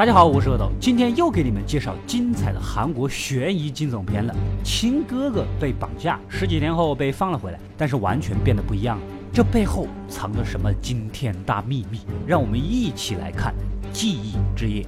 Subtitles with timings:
[0.00, 4.34] 大家好，我是阿斗，今天又给你们介绍精彩的韩国悬疑惊悚片了。
[4.64, 9.04] 亲哥哥被绑架，十几天后被放了回来，但是完全变得不一样了。
[9.30, 12.00] 这背后藏着什么惊天大秘密？
[12.26, 13.52] 让我们一起来看
[13.94, 14.82] 《记忆之夜》。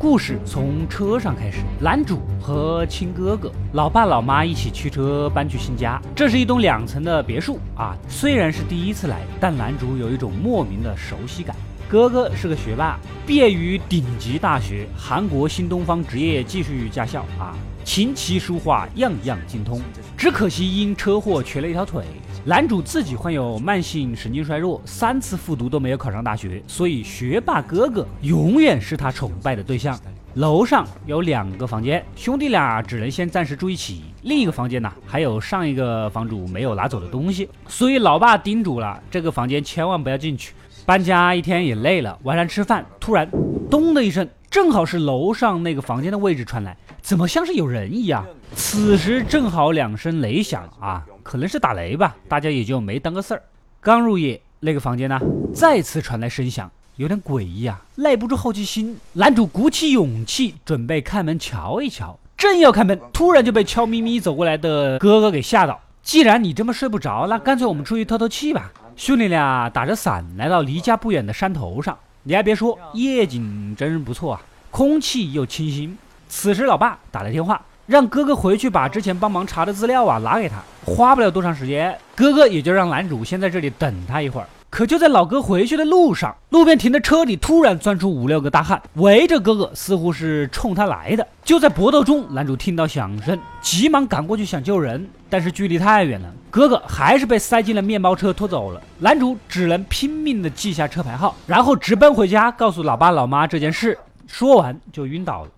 [0.00, 6.00] 故事从车上开始，男主和亲哥哥、老爸老妈一起驱车搬去新家。
[6.16, 11.54] 这是一栋两层的别墅啊，虽然是第一次来，但男主有一种莫名的熟悉感。
[11.86, 19.82] 哥哥是个学霸，毕业于顶级大学韩国新东方职业技术驾校啊，琴棋书画样样精通，
[20.16, 22.06] 只可惜因车祸瘸了一条腿。
[22.44, 29.98] 男主自己患有慢性神经衰弱，三次复读都没有考上大学，所以学霸哥哥永远是他崇拜的对象。
[30.34, 34.04] 楼上有两个房间，兄弟俩只能先暂时住一起。
[34.22, 40.54] 另一个房间呢，还有上一个房主没有拿走的东西，所以老爸叮嘱了，这个房间千万不要进去。
[40.86, 43.30] 搬家一天也累了，晚上吃饭，突然
[43.70, 48.24] 咚的一声，正好是楼上那个房间的位置传来，怎么像是有人一样？
[48.54, 51.04] 此时正好两声雷响啊。
[51.30, 53.42] 可能是打雷吧，大家也就没当个事儿。
[53.80, 55.16] 刚入夜，那个房间呢，
[55.54, 57.80] 再次传来声响，有点诡异啊。
[57.94, 62.18] 耐不住好奇心，男主鼓起勇气准备开门瞧一瞧。
[62.36, 65.80] 正要开门，突然就被悄咪咪走过来的哥哥给吓到。
[66.02, 68.72] 既然你这么睡不着，那干脆我们出去透透气吧。
[68.96, 75.96] 兄弟俩打着伞来到离家不远的山头上，你还别说，夜景真是不错啊，空气又清新。
[76.28, 77.62] 此时，老爸打来电话。
[77.86, 80.62] 让哥哥回去把之前帮忙查的资料啊拿给他，
[80.94, 84.46] 花不了多长时间，哥哥也就让男主先在这里等他一会儿。
[84.68, 91.26] 可就在老哥回去的路上，路边停的车里突然钻出五六个大汉，围着哥哥，似乎是冲他来的。
[91.44, 98.80] 就在搏斗中，男主听到响声，急忙赶过去想救人，但是距离太远了，哥哥还是被塞进了面包车拖走了。
[99.00, 103.98] 男主只能拼命的记下车牌号，然后直奔回家，告诉老爸老妈这件事。
[104.28, 105.50] 说完就晕倒了。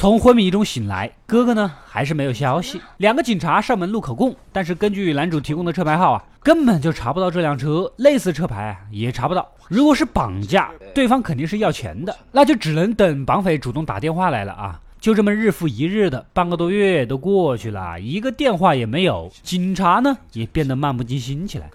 [0.00, 2.80] 从昏迷中醒来，哥哥呢还是没有消息。
[2.98, 9.50] 两个警察上门录口供，但是根据男主提供的车牌号啊，根本就查不到这辆车，类似车牌也查不到。
[9.66, 14.80] 如果是绑架，对方肯定是要钱的，那就只能等绑匪主动打电话来了啊！
[15.00, 21.68] 就这么日复一日的，半个多月都过去了，一个电话也没有，警察呢也变得漫不经心起来。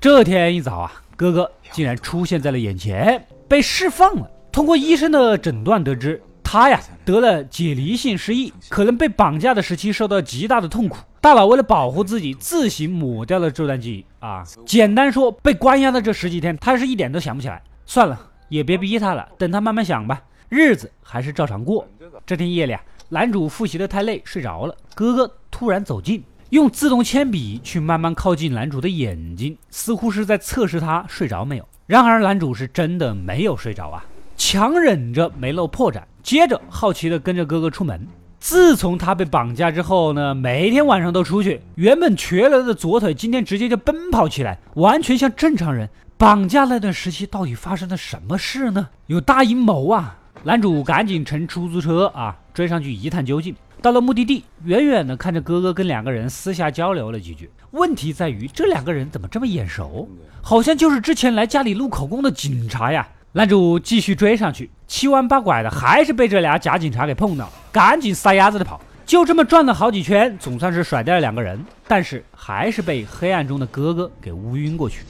[0.00, 4.30] 这天一早啊，哥哥竟然出现在了眼前，被释放了。
[4.50, 6.18] 通过医生的诊断得知。
[6.48, 14.44] 他呀得了解离性失忆，可能被绑架的时期受到极大的痛苦，大脑为了保护自己，自行抹掉了这段记忆啊。
[14.64, 17.60] 简单说，被关押的这十几天，他是一点都想不起来。
[17.84, 18.16] 算了，
[18.48, 20.22] 也别逼他了，等他慢慢想吧。
[20.48, 21.84] 日子还是照常过。
[22.24, 24.76] 这天夜里啊，男主复习的太累，睡着了。
[24.94, 31.68] 哥哥突然走近，用自动铅笔去慢慢靠近男主的眼睛，似乎是在测试他睡着没有。
[31.86, 34.04] 然而男主是真的没有睡着啊，
[34.36, 36.00] 强忍着没露破绽。
[36.26, 38.04] 接着好奇地跟着哥哥出门。
[38.40, 41.60] 自从他被绑架之后呢，每天晚上都出去。
[41.76, 45.88] 原本瘸了的左腿，今天直接就奔跑起来，完全像正常人。
[46.18, 48.88] 绑架那段时期到底发生了什么事呢？
[49.06, 50.18] 有大阴谋啊！
[50.42, 53.54] 男主赶紧乘出租车啊，追上去一探究竟。
[53.80, 57.48] 到了目的地，远远的看着哥哥跟两个人私下交流了几句。
[57.70, 60.08] 问题在于这两个人怎么这么眼熟？
[60.42, 63.06] 好像就是之前来家里录口供的警察呀。
[63.36, 68.80] 男主继续追上去，七弯八拐的，还是被这俩假警察给碰到，赶紧撒丫子的跑。
[69.04, 75.00] 就这么转了好几圈，总算是甩掉了两个人，但是还是被黑暗中的哥哥给乌晕过去。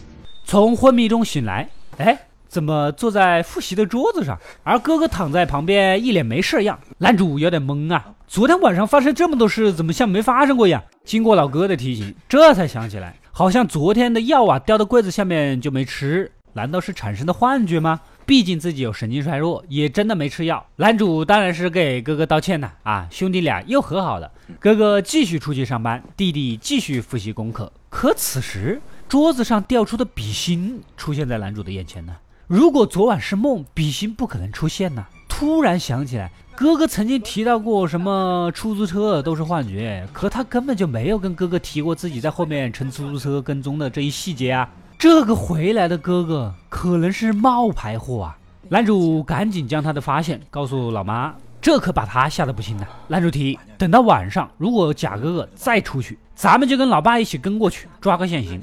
[0.45, 6.77] 从昏迷中醒来，哎，怎么坐在复习的桌子上，而哥哥躺在旁边，一脸没事样。
[6.99, 10.83] 男主有点懵啊，昨天晚上发生这么多事，怎么像没发生过一样？
[11.05, 18.01] 经过老哥的提醒，这才想起来，好像昨天的药啊掉到柜子下面就没吃，难道是产生的幻觉吗？
[18.27, 20.67] 毕竟自己有神经衰弱，也真的没吃药。
[20.77, 24.31] 男主当然是给哥哥道歉了啊，兄弟俩又和好了。
[24.59, 27.73] 哥哥继续出去上班，弟弟继续复习功课。
[27.89, 32.17] 可此时桌子上掉出的笔芯出现在男主的眼前呢。
[32.49, 35.07] 如果昨晚是梦，笔芯不可能出现呢。
[35.29, 44.69] 突然想起来，哥哥曾经提到过什么出租车都是幻觉，可他根本就没有跟哥哥提过自己在后面乘出租车跟踪的这一细节啊。
[44.99, 48.39] 这个回来的哥哥可能是冒牌货啊！
[48.71, 52.87] 男主赶紧将他的发现告诉老妈，这可把他吓得不轻呢。
[53.07, 58.61] 男主提议，等到晚上，如果假哥哥再出去，咱们就跟老爸一起跟过去，抓个现行。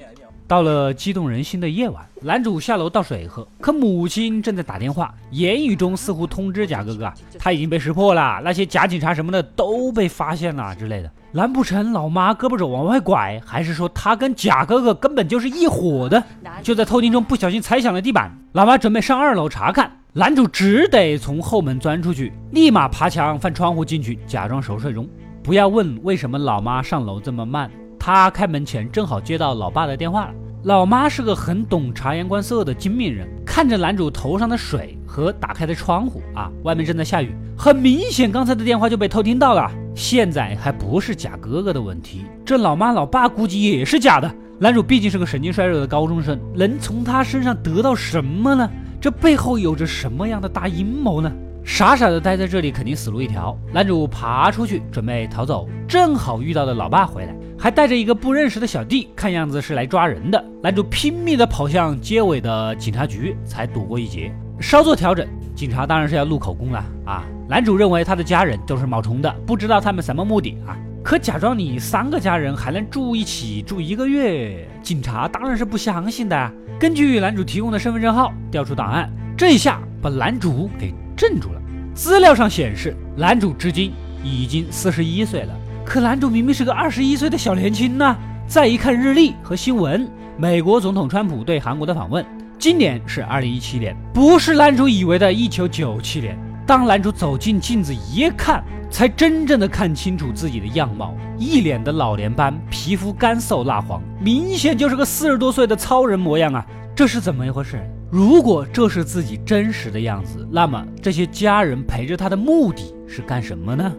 [0.47, 11.11] 到了激动人心的夜晚，男主下楼倒水喝，可母亲正在打电话，言语中似乎通知假哥哥他已经被识破了，那些假警察什么的都被发现了之类的。
[11.35, 16.23] 难不成老妈胳膊肘往外拐，还是说他跟贾哥哥根本就是一伙的？
[16.61, 25.09] 就在偷听中不小心踩响了地板，老妈准备上二楼查看，男主只得从后门钻出去，立马爬墙翻窗户进去，假装熟睡中。
[25.41, 27.67] 不要问为什么老妈上楼这么慢，
[27.99, 30.33] 他开门前正好接到老爸的电话了。
[30.65, 39.71] 老妈是个很懂察言观色的精明人，看着男主头上的水和打开的窗户啊，外面正在下雨，很明显刚才的电话就被偷听到了。
[39.95, 44.33] 现在还不是假哥哥的问题，这老妈老爸估计也是假的。
[44.59, 48.69] 男主毕竟是个神经衰弱的高中生，能从他身上得到什么呢？
[49.01, 51.31] 这背后有着什么样的大阴谋呢？
[51.65, 53.57] 傻傻的待在这里肯定死路一条。
[53.73, 57.35] 男主爬出去准备逃走，正好遇到了老爸回来。
[57.57, 60.43] 还带着一个不认识的小弟，看样子是来抓人的。
[60.61, 64.33] 男主拼命的跑向街尾的警察局，才躲过一劫。
[64.59, 65.25] 稍作调整，
[65.55, 67.23] 警察当然是要录口供了啊！
[67.47, 70.77] 男主认为他的家人都是冒充的，不知道他们什么目的啊？
[71.03, 76.51] 可假装你三个家人还能住一起住一个月，警察当然是不相信的。
[76.79, 81.61] 根据男主提供的身份证号调出档案，这一下把男主给镇住了。
[81.93, 83.91] 资料上显示，男主至今
[84.23, 85.53] 已经四十一岁了。
[85.85, 88.15] 可男主明明是个二十一岁的小年轻呢！
[88.47, 92.25] 再一看日历和新闻，美国总统川普对韩国的访问，
[92.57, 96.37] 今年是二零一七年，不是男主以为的一九九七年。
[96.73, 106.65] 当男主走进镜子一看，才真正的看清楚自己的样貌，一脸的老年斑，皮肤干瘦蜡黄，明显就是个四十多岁的超人模样啊！
[106.95, 107.79] 这是怎么一回事？
[108.09, 113.93] 如果这是自己真实的样子，那么这些家人陪着他的目的是干什么呢？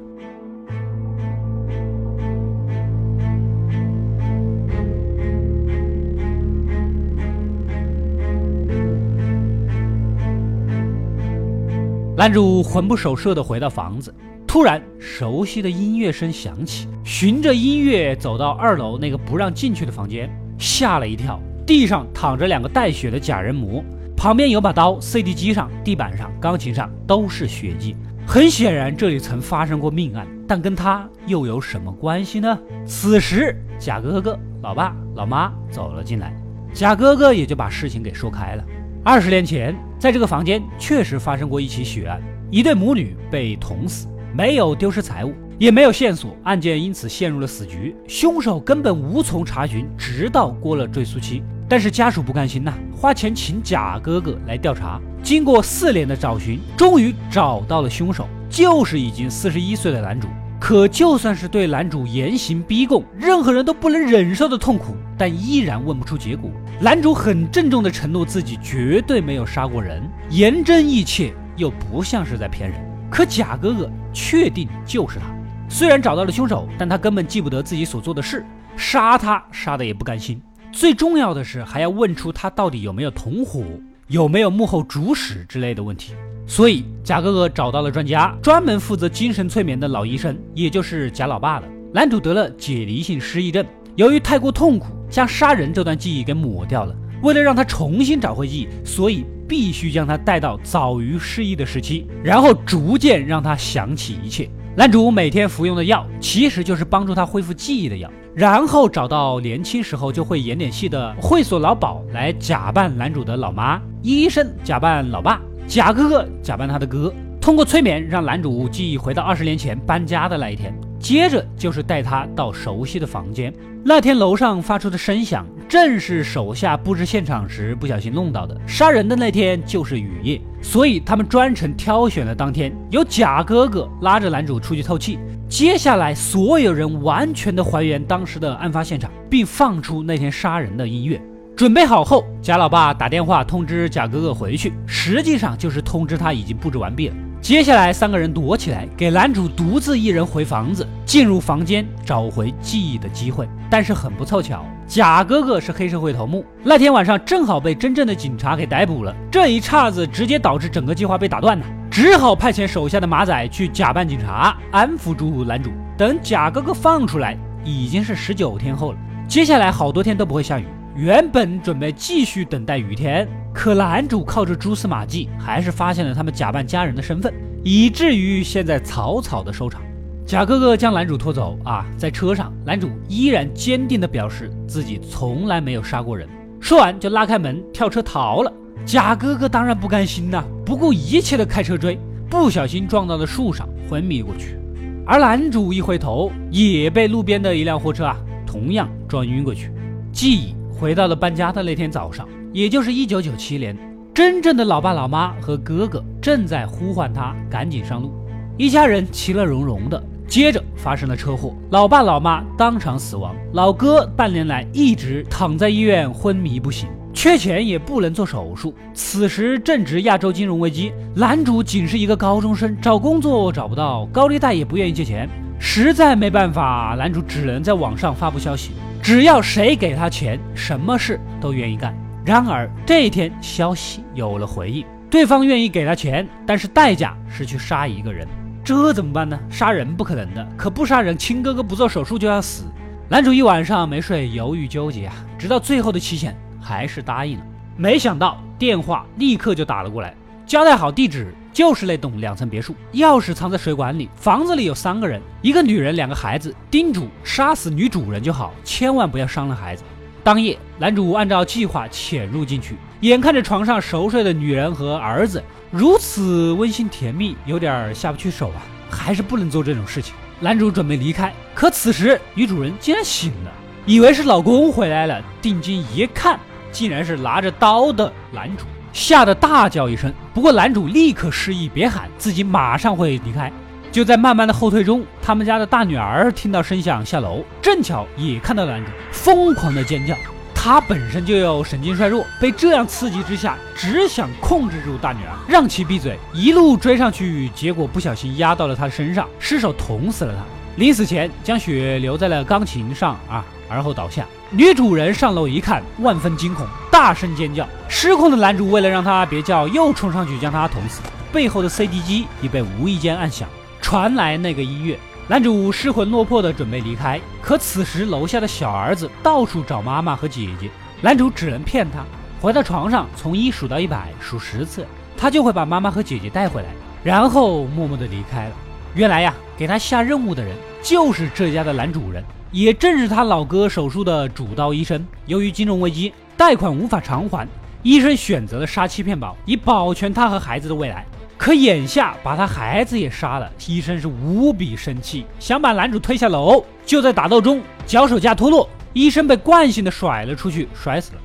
[12.24, 14.10] 男主魂不守舍地回到房子，
[14.46, 21.38] 突然熟悉的音乐声响起，循着音乐走到二楼那个不让进去的房间，吓了一跳。
[21.66, 23.84] 地上躺着两个带血的假人模，
[24.16, 27.94] 旁边有把刀，CD 机上、地板上、钢琴上都是血迹。
[28.26, 32.58] 很显然这里曾发生过命案，但跟他又有什么关系呢？
[32.86, 36.34] 此时贾哥哥、老爸、老妈走了进来，
[36.72, 38.64] 贾哥哥也就把事情给说开了。
[39.04, 42.20] 二十年前，在这个房间确实发生过一起血案，
[42.50, 44.06] 一对母女被捅死，
[44.36, 51.42] 没有丢失财物，也没有线索，案件因此陷入了死局，凶手根本无从查询，直到过了追诉期。
[51.66, 60.28] 但是家属不甘心呐，花钱请贾哥哥来调查，经过四年的找寻，终于找到了凶手，就是已经四十一岁的男主。
[60.64, 66.50] 可就算是对男主严刑逼供，任何人都不能忍受的痛苦，但依然问不出结果。
[66.80, 72.80] 男主很郑重地承诺自己绝对没有杀过人，言真意切，又不像是在骗人。
[73.10, 75.26] 可贾哥哥确定就是他，
[75.68, 78.42] 虽然找到了凶手，但他根本记不得自己所做的事，
[78.74, 80.40] 杀他杀的也不甘心。
[80.72, 83.62] 最重要的是，还要问出他到底有没有同伙，
[84.06, 86.14] 有没有幕后主使之类的问题。
[86.46, 91.66] 所以贾哥哥找到了专家，专门负责精神催眠的老医生，也就是贾老爸了。
[91.92, 93.64] 男主得了解离性失忆症，
[93.96, 96.94] 由于太过痛苦，将杀人这段记忆给抹掉了。
[97.22, 104.48] 为了让他重新找回记忆，所以必须将他带到早于失忆的时期，然后逐渐让他想起一切。
[104.76, 108.10] 男主每天服用的药，其实就是帮助他恢复记忆的药。
[108.34, 115.40] 然后找到年轻时候就会演点戏的会所老鸨来假扮男主的老妈，医生假扮老爸。
[115.66, 123.52] 贾哥哥假扮他的哥，通过催眠让男主记忆回到二十年前搬家的那一天，接着就是带他到熟悉的房间。
[123.82, 128.58] 那天楼上发出的声响，正是手下布置现场时不小心弄到的。
[128.66, 135.18] 杀人的那天就是雨夜，所以他们专程挑选了当天，由贾哥哥拉着男主出去透气。
[135.48, 141.20] 接下来，所有人完全的还原当时的案发现场，并放出那天杀人的音乐。
[141.56, 147.14] 准备好后，贾老爸打电话通知贾哥哥回去，实际上就是通知他已经布置完毕了。
[147.40, 153.48] 接下来，三个人躲起来，给男主独自一人回房子，进入房间找回记忆的机会。
[153.70, 159.14] 但是很不凑巧，贾哥哥是黑社会头目，那天晚上正好被真正的警察给逮捕了。
[159.30, 165.70] 这一岔子直接导致整个计划被打断了，只好派遣手下的马仔去假扮警察，安抚住男主。
[165.96, 168.98] 等贾哥哥放出来，已经是十九天后了。
[169.28, 170.64] 接下来好多天都不会下雨。
[170.96, 177.34] 原本准备继续等待雨天，可男主靠着蛛丝马迹，还是发现了他们假扮家人的身份，
[177.64, 179.82] 以至于现在草草的收场。
[180.24, 186.28] 贾哥哥将男主拖走啊，在车上，男主依然坚定地表示自己从来没有杀过人。
[186.60, 188.52] 说完就拉开门跳车逃了。
[188.86, 191.98] 贾哥哥当然不甘心呐，不顾一切的开车追，
[192.30, 194.56] 不小心撞到了树上，昏迷过去。
[195.04, 199.72] 而男主一回头，也被路边的一辆货车啊，同样撞晕过去。
[200.12, 203.76] 记忆回到了搬家的那天早上，也就是一九九七年。
[204.12, 208.12] 真正的老爸老妈和哥哥正在呼唤他赶紧上路，
[208.56, 210.02] 一家人其乐融融的。
[210.26, 218.74] 接着发生了车祸，老爸老妈当场死亡，老哥半年来一直躺在医院昏迷不醒，缺钱也不能做手术。
[218.94, 225.28] 此时正值亚洲金融危机，男主仅是一个高中生，找工作找不到，高利贷也不愿意借钱，
[225.58, 228.70] 实在没办法，男主只能在网上发布消息，
[229.04, 231.94] 只要谁给他钱，什么事都愿意干。
[232.24, 238.26] 然而这一天，消息有了回应，对方愿意给他钱，但是代价是去杀一个人。
[238.64, 239.38] 这怎么办呢？
[239.50, 242.64] 杀人不可能的，可不杀人，亲哥哥不做手术就要死。
[243.06, 247.44] 男主一晚上没睡，犹豫纠结啊，直到最后的期限，还是答应了。
[247.76, 250.14] 没想到电话立刻就打了过来，
[250.46, 259.82] 交代好地址，就是那栋两层别墅，钥匙藏在水管里，房子里有三个人，一个女人，两个孩子，叮嘱杀死女主人就好，千万不要伤了孩子。
[260.22, 268.60] 当夜，男主按照计划潜入进去，眼看着床上熟睡的女人和儿子，如此温馨甜蜜，有点下不去手啊，
[268.90, 270.14] 还是不能做这种事情。
[270.40, 273.52] 男主准备离开，可此时女主人竟然醒了，
[273.86, 276.38] 以为是老公回来了，定睛一看，
[276.70, 280.10] 竟然是拿着刀的男主，吓得大叫一声。
[280.32, 283.52] 不过男主立刻示意别喊，自己马上会离开。
[283.92, 290.16] 就在慢慢的后退中，他们家的大女儿听到声响下楼，正巧也看到男主疯狂的尖叫。
[290.54, 300.40] 他本身就有神经衰弱，被这样刺激之下，只想控制住大女儿，让其闭嘴，一路追上去，结果不小心压到了她身上，失手捅死了她。
[300.76, 304.26] 临死前将血留在了钢琴上啊，而后倒下。
[304.50, 307.68] 女主人上楼一看，万分惊恐，大声尖叫。
[307.88, 311.00] 失控的男主为了让她别叫，又冲上去将她捅死。
[311.32, 313.48] 背后的 CD 机已被无意间按响。
[313.80, 322.04] 传来那个音乐，男主失魂落魄的准备离开，可此时楼下的小儿子到处找妈妈和姐姐，男主只能骗他，
[322.40, 326.68] 回到床上从一数到一百，数十次，他就会把妈妈和姐姐带回来，
[327.02, 328.52] 然后默默的离开了。
[328.94, 335.04] 原来呀，给他下任务的人就是这家的男主人，也正是他老哥手术的主刀医生。
[335.26, 337.48] 由于金融危机，贷款无法偿还，
[337.82, 341.04] 医生选择了杀妻骗保，以保全他和孩子的未来。
[341.36, 346.64] 可眼下把他孩子也杀了，医生是无比生气，想把男主推下楼。
[346.86, 351.18] 就在打斗中，脚手架脱落，医生被惯性的甩了出去，摔死了。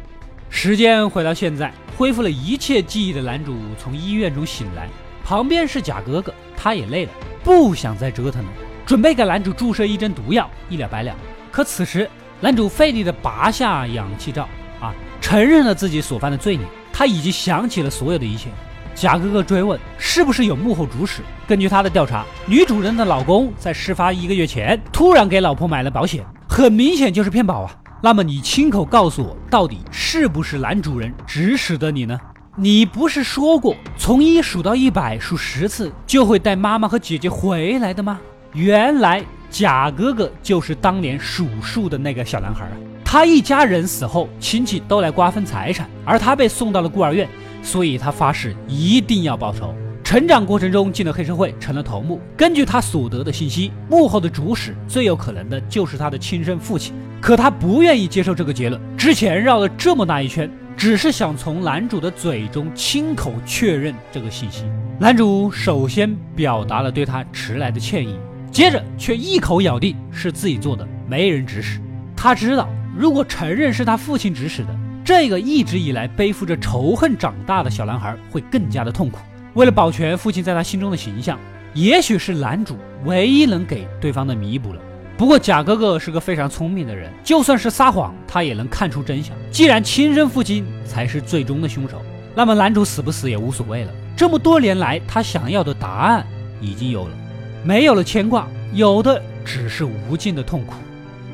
[0.49, 4.89] 时间回到现在，恢复了一切记忆的男主从医院中醒来，
[5.23, 7.11] 旁边是假哥哥，他也累了，
[7.43, 8.49] 不想再折腾了，
[8.89, 11.15] 准备给男主注射一针毒药，一了百了。
[11.51, 12.09] 可此时，
[12.41, 14.49] 男主费力的拔下氧气罩，
[14.81, 14.91] 啊，
[15.21, 18.49] 承认了自己所犯的罪孽，他已经想起了所有的一切。
[18.95, 21.21] 贾哥哥追问是不是有幕后主使？
[21.47, 27.71] 根据他的调查，女主人的老公在事发一个月前突然给老婆买了保险，很明显就是骗保啊。
[28.01, 32.19] 那么你亲口告诉我，到底是不是男主人指使的你呢？
[32.55, 38.19] 你不是说过从一数到一百数十次就会带妈妈和姐姐回来的吗？
[38.53, 42.71] 原来贾哥哥就是当年数数的那个小男孩啊。
[43.05, 47.27] 他一家人死后，亲戚都来瓜分财产，而他被送到了孤儿院。
[47.61, 49.75] 所以他发誓一定要报仇。
[50.03, 52.21] 成长过程中进了黑社会，成了头目。
[52.37, 56.93] 根据他所得的信息，幕后的主使最有可能的就是他的亲生父亲。
[57.19, 58.81] 可他不愿意接受这个结论。
[58.97, 64.63] 之前绕了这么大一圈，只是想从男主的嘴中亲口确认这个信息。
[64.97, 68.15] 男主首先表达了对他迟来的歉意，
[68.51, 71.79] 接着却一口咬定是自己做的，没人指使。
[72.15, 74.75] 他知道，如果承认是他父亲指使的。
[75.05, 79.17] 这个一直以来背负着仇恨长大的小男孩会更加的痛苦。
[79.55, 81.39] 为了保全父亲在他心中的形象，
[81.73, 84.79] 也许是男主唯一能给对方的弥补了。
[85.17, 89.35] 不过贾哥哥是个非常聪明的人，就算是撒谎，他也能看出真相。
[89.49, 91.99] 既然亲生父亲才是最终的凶手，
[92.35, 93.91] 那么男主死不死也无所谓了。
[94.15, 96.23] 这么多年来，他想要的答案
[96.61, 97.17] 已经有了，
[97.63, 100.75] 没有了牵挂，有的只是无尽的痛苦。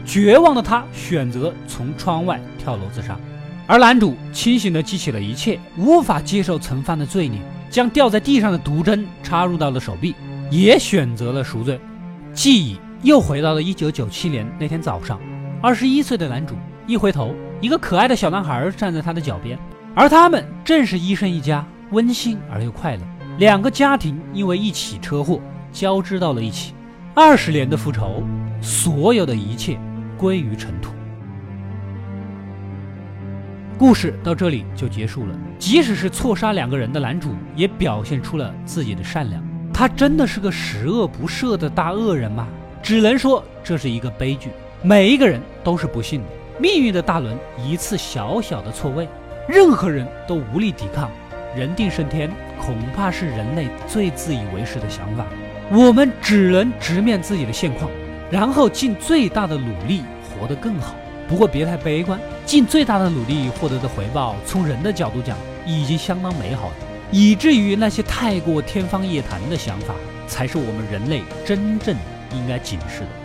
[0.05, 3.17] 绝望的他选择从窗外跳楼自杀。
[3.67, 7.39] 而男主清醒地记起了一切，无法接受曾犯的罪孽，
[7.69, 10.13] 将掉在地上的毒针插入到了手臂，
[10.51, 11.79] 也选择了赎罪。
[12.31, 15.19] 记忆又回到了一九九七年那天早上，
[15.61, 16.53] 二十一岁的男主
[16.85, 19.57] 一回头，一个可爱的小男孩站在他的脚边，
[19.95, 23.01] 而他们正是医生一家，温馨而又快乐。
[23.39, 25.41] 两个家庭因为一起车祸
[25.75, 26.73] 交织到了一起，
[27.13, 28.23] 二十年的复仇，
[28.61, 29.77] 所有的一切
[30.17, 30.93] 归于尘土。
[33.77, 35.35] 故事到这里就结束了。
[35.59, 39.43] 即使是错杀两个人的男主，也表现出了自己的善良。
[39.73, 42.47] 他真的是个十恶不赦的大恶人吗？
[42.81, 44.51] 只能说这是一个悲剧。
[44.81, 46.27] 每一个人都是不幸的，
[46.57, 49.09] 命运的大轮一次小小的错位，
[49.45, 51.11] 任何人都无力抵抗。
[51.53, 55.25] 人定胜天，恐怕是人类最自以为是的想法。
[55.71, 57.89] 我们只能直面自己的现况，
[58.29, 60.95] 然后尽最大的努力活得更好。
[61.27, 66.75] 不过别太悲观，尽最大的努力获得的回报，从人的角度讲，已经相当美好了。
[67.11, 69.95] 以至于那些太过天方夜谭的想法，
[70.27, 71.95] 才是我们人类真正
[72.31, 73.24] 应该警示的。